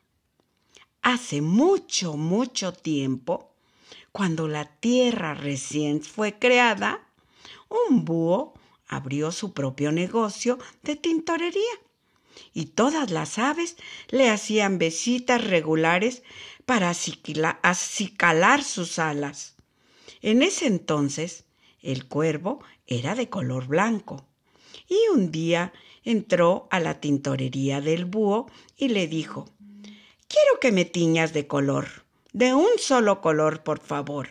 [1.02, 3.50] Hace mucho, mucho tiempo,
[4.12, 7.08] cuando la tierra recién fue creada,
[7.68, 8.54] un búho
[8.86, 11.72] abrió su propio negocio de tintorería
[12.54, 13.76] y todas las aves
[14.10, 16.22] le hacían besitas regulares
[16.66, 19.56] para acicalar sus alas.
[20.20, 21.46] En ese entonces
[21.80, 24.24] el cuervo era de color blanco
[24.88, 25.72] y un día
[26.04, 29.48] entró a la tintorería del búho y le dijo
[30.32, 31.88] Quiero que me tiñas de color,
[32.32, 34.30] de un solo color, por favor.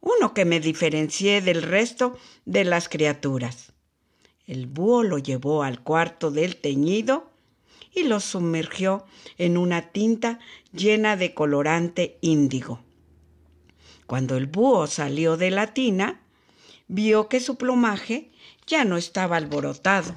[0.00, 3.72] Uno que me diferencie del resto de las criaturas.
[4.46, 7.32] El búho lo llevó al cuarto del teñido
[7.92, 9.04] y lo sumergió
[9.38, 10.38] en una tinta
[10.72, 12.80] llena de colorante índigo.
[14.06, 16.20] Cuando el búho salió de la tina,
[16.86, 18.30] vio que su plumaje
[18.68, 20.14] ya no estaba alborotado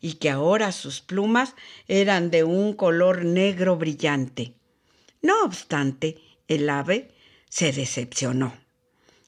[0.00, 1.54] y que ahora sus plumas
[1.88, 4.54] eran de un color negro brillante.
[5.22, 7.10] No obstante, el ave
[7.48, 8.54] se decepcionó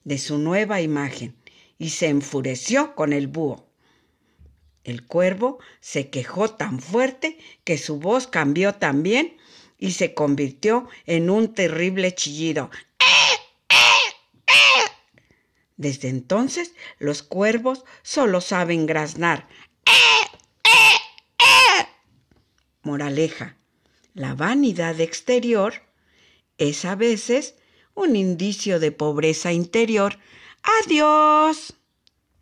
[0.04, 1.36] de su nueva imagen
[1.78, 3.66] y se enfureció con el búho.
[4.84, 9.36] El cuervo se quejó tan fuerte que su voz cambió también
[9.78, 12.70] y se convirtió en un terrible chillido.
[15.76, 19.46] Desde entonces los cuervos solo saben graznar
[22.88, 23.58] Moraleja.
[24.14, 25.74] La vanidad exterior
[26.56, 27.54] es a veces
[27.94, 30.18] un indicio de pobreza interior.
[30.82, 31.74] Adiós.